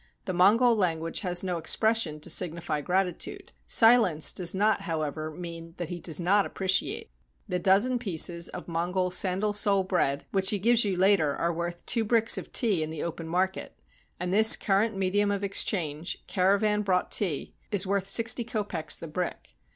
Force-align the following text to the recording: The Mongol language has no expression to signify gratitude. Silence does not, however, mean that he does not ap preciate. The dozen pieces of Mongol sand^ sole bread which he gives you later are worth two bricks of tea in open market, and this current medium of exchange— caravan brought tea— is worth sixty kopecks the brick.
The 0.25 0.33
Mongol 0.33 0.75
language 0.75 1.19
has 1.19 1.43
no 1.43 1.59
expression 1.59 2.19
to 2.21 2.29
signify 2.31 2.81
gratitude. 2.81 3.51
Silence 3.67 4.33
does 4.33 4.55
not, 4.55 4.81
however, 4.81 5.29
mean 5.29 5.75
that 5.77 5.89
he 5.89 5.99
does 5.99 6.19
not 6.19 6.43
ap 6.43 6.55
preciate. 6.55 7.09
The 7.47 7.59
dozen 7.59 7.99
pieces 7.99 8.49
of 8.49 8.67
Mongol 8.67 9.11
sand^ 9.11 9.55
sole 9.55 9.83
bread 9.83 10.25
which 10.31 10.49
he 10.49 10.57
gives 10.57 10.83
you 10.83 10.97
later 10.97 11.35
are 11.35 11.53
worth 11.53 11.85
two 11.85 12.03
bricks 12.03 12.39
of 12.39 12.51
tea 12.51 12.81
in 12.81 12.91
open 12.99 13.27
market, 13.27 13.79
and 14.19 14.33
this 14.33 14.55
current 14.55 14.97
medium 14.97 15.29
of 15.29 15.43
exchange— 15.43 16.17
caravan 16.25 16.81
brought 16.81 17.11
tea— 17.11 17.53
is 17.71 17.85
worth 17.85 18.07
sixty 18.07 18.43
kopecks 18.43 18.97
the 18.97 19.07
brick. 19.07 19.49